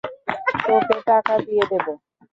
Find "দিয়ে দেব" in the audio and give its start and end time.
1.45-1.85